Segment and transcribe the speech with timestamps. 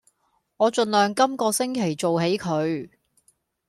[0.57, 2.89] 我儘量今個星期做起佢